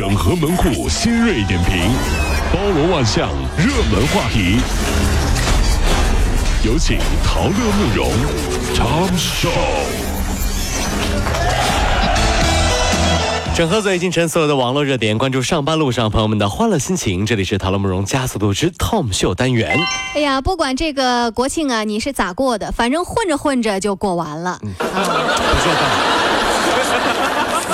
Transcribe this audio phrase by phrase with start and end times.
[0.00, 1.92] 整合门户新锐点评，
[2.54, 4.56] 包罗万象，热门话题。
[6.64, 8.10] 有请陶乐慕容
[8.72, 9.50] 长寿。
[13.54, 17.26] 整合最近城所有的网络热点，关注上班路上朋友们的欢乐心情。
[17.26, 19.78] 这里是陶乐慕容加速度之 Tom 秀单元。
[20.14, 24.58] 哎呀，不管这个国庆啊，你是咋过的，反正混着混着就过完了。
[24.62, 24.80] 不是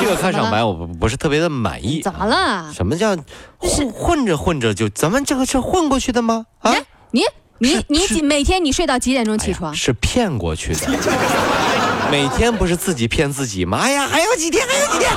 [0.01, 2.01] 这个开场白我不不是特别的满意。
[2.03, 2.73] 怎么了？
[2.75, 3.17] 什么叫
[3.59, 6.47] 混混着混着就咱们这个是混过去的吗？
[6.61, 6.75] 啊，
[7.11, 7.23] 你
[7.59, 9.75] 你你几每天你睡到几点钟起床？
[9.75, 10.81] 是骗过去的。
[12.09, 13.79] 每天不是自己骗自己吗？
[13.79, 15.11] 哎呀，还有几天，还有几天，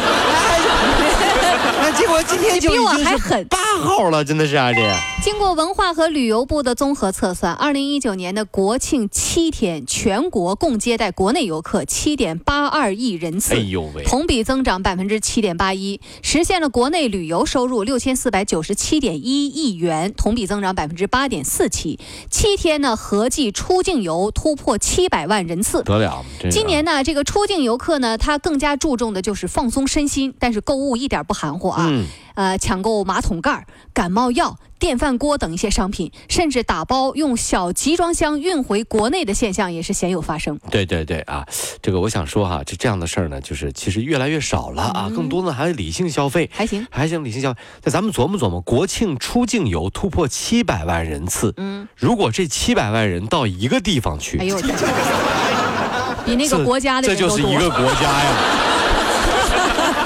[1.81, 4.79] 哎，结果今天就你比我还狠八号了，真的是啊，这
[5.23, 13.55] 经过文化和旅游部的综合测算，二零一九年的国庆七天，全国共接待国内游客七点八二亿人次。
[13.55, 21.99] 哎呦喂，同比增长百分之七点八一，实现了国内旅游收入六千四百九十七点一亿元，同比增长百分之八点四七。
[22.30, 25.83] 七天呢，合计出境游突破七百万人次。
[25.83, 31.88] 得了，今年呢，这个出境游客呢，他更加注重的就是放松身心，但是购物一点不含糊啊。
[31.89, 32.05] 嗯，
[32.40, 40.58] 呃，抢购马桶盖、感冒药、电饭锅等一些商品，甚至打包用小集装箱运回国内的现象也是鲜有发生。
[40.72, 41.45] 对对对啊，
[41.82, 46.50] 这个我想说哈，这这样的事儿呢，就是其实越来越少了啊，更多的还是理性消费。
[46.54, 47.60] 还行，还行，理性消费。
[47.84, 54.38] 那咱们琢磨琢磨，国庆出境游突破七百万人次，嗯，如果这七百万人到一个地方去，
[56.26, 58.69] 比那个国家的这就是一个国家呀！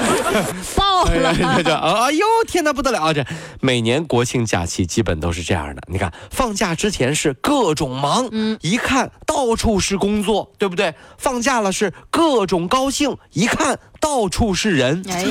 [0.76, 1.34] 爆了。
[1.56, 3.12] 这这哎呦天哪，不得了啊！
[3.12, 3.24] 这
[3.60, 5.82] 每年国庆假期基本都是这样的。
[5.88, 10.94] 你看，放假之前是各种忙，嗯一看到处是工作，对不对？
[11.18, 15.02] 放假了是各种高兴，一看到处是人。
[15.08, 15.24] 哎，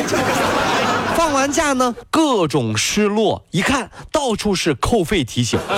[1.16, 5.59] 放完假呢，各种失落，一看到处是扣费提醒。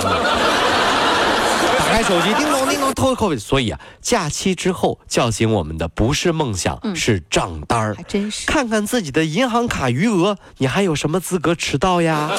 [1.78, 2.65] 打开手机，叮咚，
[2.96, 3.36] 偷扣费。
[3.36, 8.02] 所以啊，假期之后叫醒我们的不是梦想，嗯是账单儿还。
[8.02, 8.46] 真是。
[8.46, 12.32] 看看自己的银行卡余额，你还有什么资格迟到呀？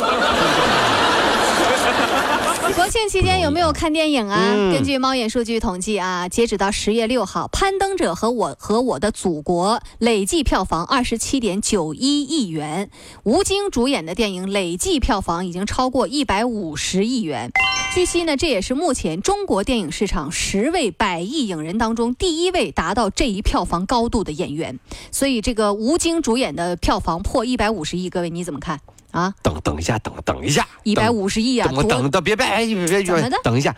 [2.75, 4.53] 国庆期间有没有看电影啊？
[4.53, 12.89] 嗯根据猫眼数据统计啊，截止到十月六号，《攀登者和我和我的祖国》累计票房二十七点九一亿元，
[13.23, 17.51] 吴京主演的电影累计票房已经超过一百五十亿元。
[17.93, 24.79] 据悉呢，这也是目前中国电影市场十位百亿影人当中第一位达到这一票房高度的演员。
[25.11, 28.81] 所以，这个吴京主演的票房破一百五十亿，各位你怎么看
[29.17, 29.33] 啊？
[29.41, 33.75] 等等一下，等等一下，一百五十亿啊，等我等等，别别哎别别别，等一下，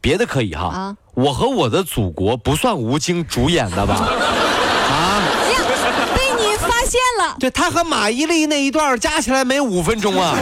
[0.00, 0.68] 别的可以哈。
[0.68, 0.96] 啊！
[1.14, 3.94] 我和我的祖国不算吴京主演的吧？
[4.90, 5.22] 啊，
[6.16, 7.36] 被你发现了。
[7.38, 10.36] 对他和马伊琍那一段加起来没五分钟啊。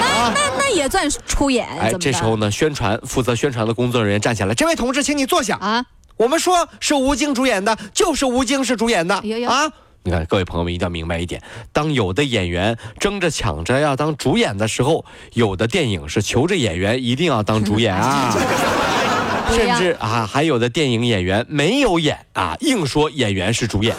[0.00, 5.56] 那那那也算出演，哎，这时候呢，宣传负责宣传的工作人员站起来，这位同志，请你坐下。
[5.56, 5.84] 啊，
[6.16, 9.72] 我们说是吴京主演的，就是吴京是主演的哎呦呦啊。
[10.04, 11.40] 你看，各位朋友们一定要明白一点：
[11.72, 15.04] 当有的演员争着抢着要当主演的时候，
[15.34, 18.34] 有的电影是求着演员一定要当主演啊。
[19.54, 23.94] 甚至啊，还有的电影演员没有演啊，硬说演员是主演。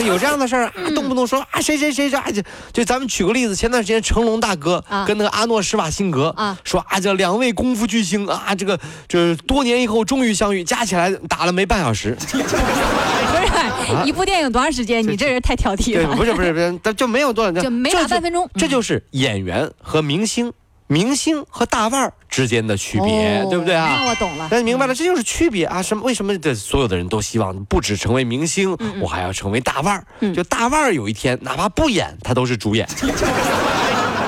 [0.00, 8.78] 有这样的事儿啊，嗯动不动说啊谁谁谁谁，啊就就咱们举个例子，前段时间成龙大哥啊跟那个阿诺施瓦辛格啊说啊，这两位功夫巨星啊，这个
[9.08, 15.06] 这多年以后终于相遇，加起来打了没半小时，不是一部电影多长时间？
[15.06, 18.48] 你这人太挑剔对，了，不是不是不是，但就没有多少，就没打这半分钟。
[18.54, 20.52] 这就是演员和明星、
[20.86, 24.00] 明星和大腕儿之间的区别，哦对不对啊？
[24.00, 24.48] 那我懂了。
[24.50, 25.80] 那你明白了，这就是区别啊！
[25.80, 26.02] 什么？
[26.04, 30.04] 为什么这所有的人都希望不只成为明星，我还要成为大腕儿？
[30.20, 32.86] 嗯就大腕儿有一天哪怕不演，他都是主演。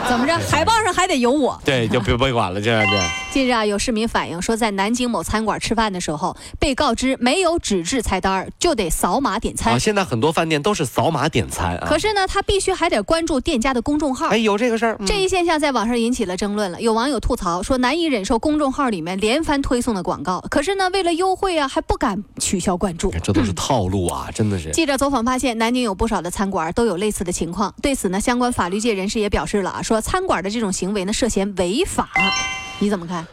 [0.08, 0.38] 怎么着？
[0.50, 1.60] 海报上还得有我。
[1.64, 3.10] 对，就别别管了，这样这样。
[3.36, 9.74] 近日啊，有市民反映说，在南京某餐馆吃饭的时候，被告知没有纸质菜单儿，就得扫码点餐。
[9.74, 11.86] 啊，现在很多饭店都是扫码点餐啊。
[11.86, 14.28] 可是呢，他必须还得关注店家的公众号。
[14.28, 14.96] 哎，有这个事儿。
[15.00, 16.80] 嗯这一现象在网上引起了争论了。
[16.80, 23.12] 有网友吐槽说，难以忍受公众号里面连番推送的广告，可是呢，为了优惠啊，还不敢取消关注。
[23.22, 24.70] 这都是套路啊，真的是。
[24.70, 27.74] 记者走访发现，南京有不少的餐馆都有类似的情况。
[27.82, 32.08] 对此呢，相关法律界人士也表示了啊，说餐馆的这种行为呢涉嫌违法。
[32.78, 33.26] 你怎么看？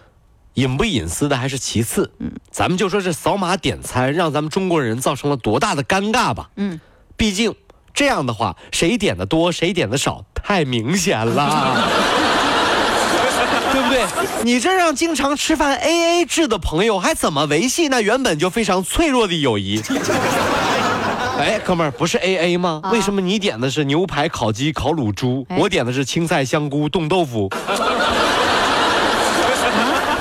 [0.56, 6.50] 隐不隐私的还是其次，嗯，咱们就说这扫码点餐让咱们中国人造成了多大的尴尬吧。
[6.58, 6.80] 嗯，
[7.18, 7.56] 毕竟
[7.94, 11.90] 这样的话，谁点的多，谁点的少，太明显了。
[13.74, 14.06] 对不对？
[14.44, 19.82] 你这让经常吃饭 A A 制的朋友还怎么维系那原本就非常脆弱的友谊？
[21.40, 22.80] 哎，哥们儿，不是 A A 吗？
[22.84, 27.50] 啊为什么你点的是牛排、烤鸡、烤乳猪，哎我点的是青菜、香菇、冻豆腐？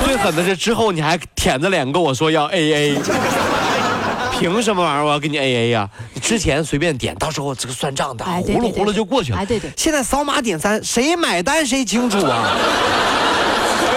[0.05, 2.99] 最狠的是之后你还舔着脸跟我说要 A A，
[4.39, 5.89] 凭什么玩意儿我要给你 A A 呀？
[6.13, 9.39] 你之前随便点，到时候这个算账的，哎对对对糊噜糊噜就过去了。
[9.39, 12.57] 哎对对现在扫码点餐，谁买单谁清楚啊。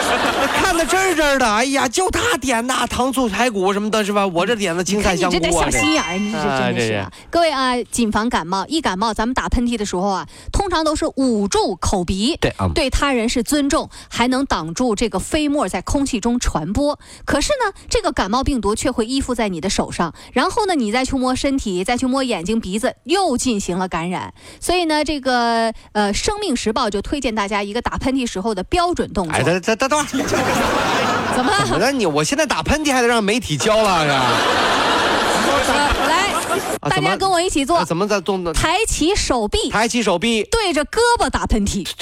[0.55, 4.25] 看的真儿真儿的，哎呀，就他点的糖醋排骨什么的，是吧？
[4.25, 7.11] 我这点的青菜香菇啊这点小，心眼儿，你这真的是啊！
[7.29, 8.65] 各位啊，谨防感冒。
[8.67, 16.99] 一感冒，咱们打喷嚏的时候啊，通常都是捂住口鼻，对啊对他人是尊重，还能挡住这个飞沫在空气中传播。
[17.25, 24.33] 可是呢，这个感冒病毒却会依附在你的手上，然后呢，你再去摸身体，再去摸眼睛、鼻子，又进行了感染。
[24.59, 29.35] 所以呢，这个呃，《生命时报》就推荐大家一个打喷嚏时候的标准动作。
[30.03, 31.67] 怎么了？
[31.71, 34.21] 我让你，我现在打喷嚏还得让媒体教了呀？
[35.67, 35.73] 呃
[36.07, 36.27] 来，
[36.81, 38.53] 啊大家跟我一起做啊，怎么在动的？
[38.53, 41.87] 抬起手臂，抬起手臂，对着胳膊打喷嚏。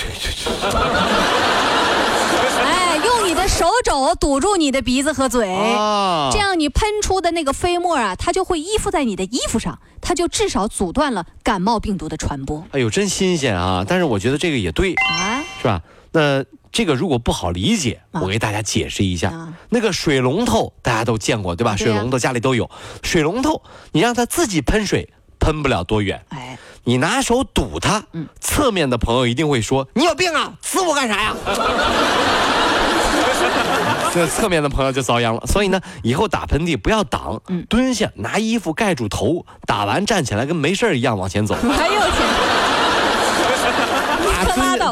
[2.63, 13.85] 哎，用你的手肘堵住你的鼻子和嘴，啊这样你喷出的那个飞沫啊，它就会依附在你的衣服上，它就至少阻断了感冒病毒的传播哎呦，真新鲜啊！
[13.87, 15.41] 但是我觉得这个也对，啊。
[15.61, 15.81] 是吧？
[16.11, 16.43] 那
[16.73, 19.29] 这个如果不好理解，啊我给大家解释一下。
[19.29, 21.75] 啊那个水龙头大家都见过对吧？
[21.77, 22.69] 水龙头家里都有。
[23.03, 23.61] 水龙头
[23.91, 26.25] 你让它自己喷水，喷不了多远。
[26.29, 31.35] 哎，你拿手堵它，嗯侧面的朋友一定会说：“你有病啊，呲我干啥呀？”
[34.13, 35.41] 这侧面的朋友就遭殃了。
[35.47, 41.55] 所以呢，以后打喷嚏不要挡，嗯蹲下，拿衣服盖住头，打完站起来跟没事儿一样往前走。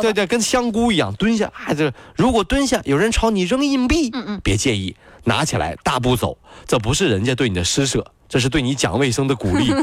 [0.02, 1.46] 对对，跟香菇一样蹲下。
[1.54, 4.96] 啊，这如果蹲下有人朝你扔硬币，嗯嗯别介意，
[5.26, 6.38] 拿起来大步走，
[6.68, 9.72] 这不是人家对你的施舍，这是对你讲卫生的鼓励。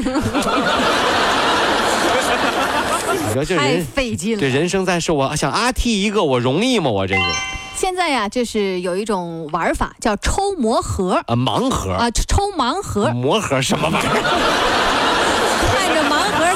[3.27, 3.85] 你说这太人。
[3.85, 4.41] 费劲了。
[4.41, 6.89] 这人生在世，我想阿踢一个，我容易吗？
[6.89, 7.21] 我这是
[7.75, 14.98] 现在呀，就是有一种玩法叫抽魔盒啊，盲盒啊，抽盲盒，魔盒什么玩意儿？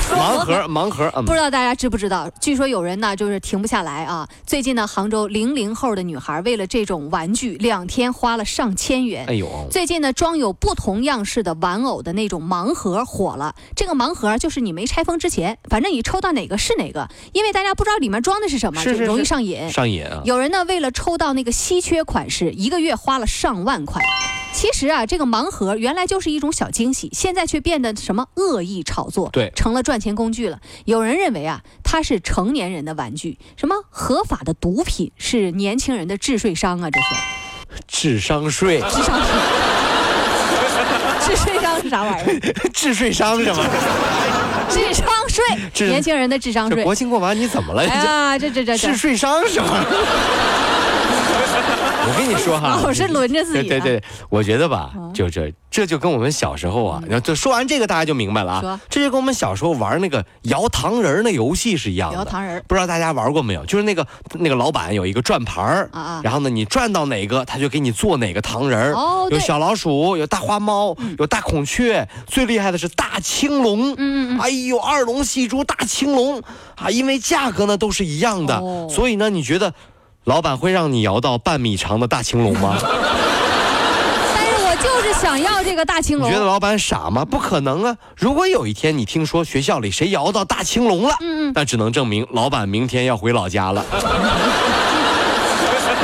[0.13, 2.29] 盲盒 盲盒，嗯不知道大家知不知道？
[2.39, 4.27] 据说有人呢，就是停不下来啊。
[4.45, 9.25] 最近呢，杭州零零后的女孩为了这种玩具，两天花了上千元。
[9.27, 13.55] 哎呦，最近呢，装有不同样式的玩偶的那种盲盒火了。
[13.75, 19.69] 这个盲盒就是你没拆封之前，反正你抽到哪个是哪个，因为大家不知道里面装的是什么，是是就容易上瘾。
[19.71, 20.21] 上瘾啊！
[20.25, 24.01] 有人呢，为了抽到那个稀缺款式，一个月花了上万块。
[24.55, 30.59] 其实啊，这个盲盒原来就是一种小惊喜，现在却变得什么恶意炒作，对成了赚钱工具了。
[30.85, 37.05] 有人认为啊，它是成年人的玩具，什么合法的毒品是年轻人的智税商啊，这是
[37.87, 39.33] 智商税，智商税。
[41.25, 42.53] 智商税是啥玩意儿？
[42.73, 43.63] 治税商是什么？
[44.69, 45.43] 智商税，
[45.73, 46.83] 智年轻人的智商税。
[46.83, 47.81] 国庆过完你怎么了？
[47.81, 49.85] 哎呀，这这这这治，税商是什么？
[52.05, 53.63] 我跟你说哈， 老是轮着自己、啊。
[53.63, 58.69] 对对对，我觉得吧，嗯就这这就跟我们小时候啊，然后就说完这个大家就明白了说。
[58.71, 62.17] 啊，这就跟我们小时候玩那个摇糖人儿那游戏是一样的。
[62.17, 62.55] 摇糖人。
[62.55, 63.65] 儿不知道大家玩过没有？
[63.65, 66.21] 就是那个那个老板有一个转盘儿啊啊。
[66.23, 68.93] 然后呢你转到哪个他就给你做哪个糖人
[69.29, 73.93] 有小老鼠，有大花猫，有大孔雀，最厉害的是大青龙。
[73.93, 74.39] 嗯嗯嗯。
[74.39, 76.41] 哎呦，二龙戏珠大青龙。
[76.75, 78.87] 啊，因为价格呢都是一样的，哦。
[78.89, 79.73] 所以呢，你觉得
[80.25, 82.77] 老板会让你摇到半米长的大青龙吗？
[84.35, 86.39] 但是我就是想要这个大青龙你觉。
[86.39, 87.25] 得老板傻吗？
[87.25, 87.97] 不可能啊！
[88.15, 93.85] 如果有一天你听说学校里谁摇到大青龙了，嗯嗯那只能证明老板明天要回老家了。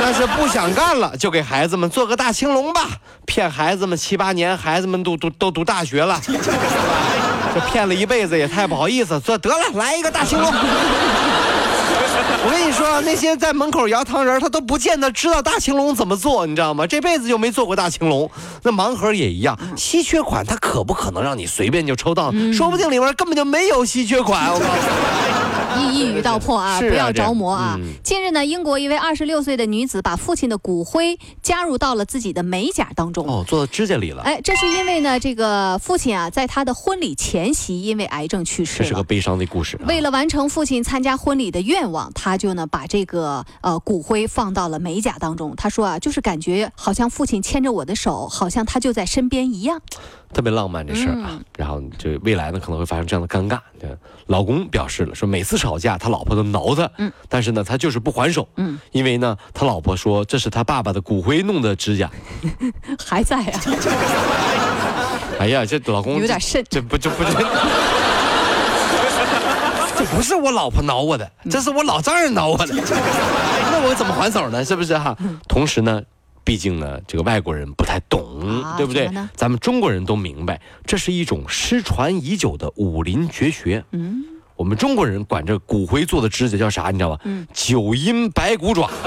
[0.02, 2.88] 但是不想干了，就给孩子们做个大青龙吧，
[3.26, 9.18] 骗孩子们七八年，孩子们都都都读大学了， 这骗了一辈子也太不好意思。
[9.20, 10.52] 做得了，来一个大青龙。
[12.42, 16.86] 我跟你说，那些在门口摇糖人儿，他都不见得知道大青龙怎么做，你知道吗？
[16.86, 18.30] 这辈子就没做过大青龙。
[18.62, 22.32] 那盲盒也一样，稀缺款它可不可能让你随便就抽到？
[22.52, 24.50] 说不定里面根本就没有稀缺款。
[24.52, 25.39] 我告诉你，
[25.78, 27.76] 一一语道破啊，啊不要着魔啊！
[27.78, 33.26] 嗯近日呢，英国一位二十六岁的女子把父亲的骨灰加入到了自己的美甲当中。
[33.28, 38.78] 哦，做到指甲里了，哎，这是因为呢，这个父亲啊，在他的婚礼前夕因为癌症去世了。
[38.78, 39.84] 这是个悲伤的故事、啊。
[39.86, 45.54] 为了完成父亲参加婚礼的愿望，他就呢把这个呃骨灰放到了美甲当中。
[45.56, 49.80] 他说啊，就是感觉好像父亲牵着我的手，好像他就在身边一样。
[50.32, 51.30] 特别浪漫这事儿啊。
[51.32, 53.58] 嗯然后就未来呢可能会发生这样的尴尬。
[53.78, 53.90] 对，
[54.26, 62.10] 老公表示了说，每次吵架他老婆都挠他，嗯，但是呢他就是不还手，嗯，因为呢他老婆说这是他爸爸的骨灰弄的指甲。
[62.98, 63.60] 还在啊。
[65.38, 67.30] 哎呀，这老公有点慎这不这不这。
[69.96, 74.64] 这不是我老婆挠我的，这是我老丈人挠我的，那我怎么还手呢？
[74.64, 75.14] 是不是哈？
[75.46, 76.00] 同时呢，
[76.44, 79.10] 毕竟呢，这个外国人不太懂，啊对不对？
[79.34, 83.84] 咱们中国人都明白，这是一种失传已久的武林绝学。
[83.92, 84.24] 嗯，
[84.56, 86.90] 我们中国人管这骨灰做的指甲叫啥？
[86.90, 87.20] 你知道吧？
[87.24, 88.90] 嗯九阴白骨爪。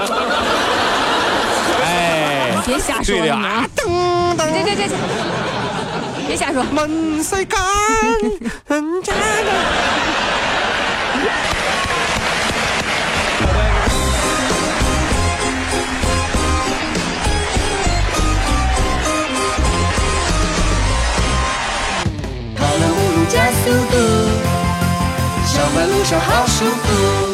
[1.82, 3.68] 哎你，别瞎说对啊！
[3.76, 4.94] 噔噔这这这这，
[6.26, 6.64] 别瞎说。
[23.64, 23.96] 速度，
[25.46, 27.33] 上班路上好舒服。